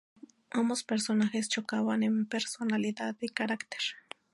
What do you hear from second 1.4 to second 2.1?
chocaban